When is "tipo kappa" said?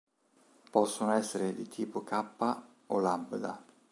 1.67-2.67